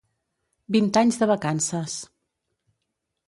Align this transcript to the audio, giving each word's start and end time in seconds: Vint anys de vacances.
Vint 0.75 0.87
anys 1.01 1.19
de 1.23 1.27
vacances. 1.33 1.99